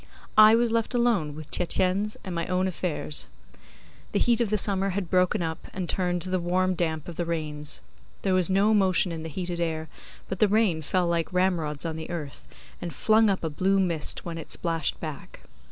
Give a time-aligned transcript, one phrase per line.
[0.39, 3.27] I was left alone with Tietjens and my own affairs.
[4.13, 7.17] The heat of the summer had broken up and turned to the warm damp of
[7.17, 7.83] the rains.
[8.23, 9.89] There was no motion in the heated air,
[10.27, 12.47] but the rain fell like ramrods on the earth,
[12.81, 15.41] and flung up a blue mist when it splashed back.